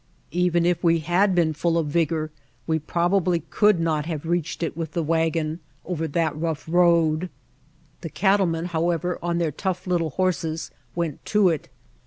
Even 0.31 0.65
if 0.65 0.83
we 0.83 0.97
had 0.97 1.35
been 1.35 1.53
full 1.53 1.77
of 1.77 1.85
vigor 1.85 2.31
we 2.65 2.79
probably 2.79 3.41
could 3.51 3.79
not 3.79 4.07
have 4.07 4.25
reached 4.25 4.63
it 4.63 4.75
with 4.75 4.93
the 4.93 5.03
wagon 5.03 5.59
over 5.85 6.05
[ISO] 6.05 6.07
The 6.07 6.11
Dry 6.11 6.23
Camp 6.23 6.33
that 6.41 6.41
rough 6.41 6.65
ground. 6.65 7.29
The 8.01 8.09
cattlemen, 8.09 8.65
however, 8.65 9.19
on 9.21 9.37
their 9.37 9.51
tough 9.51 9.85
little 9.85 10.09
horses, 10.09 10.71
went 10.95 11.23
to 11.25 11.49
it. 11.49 11.69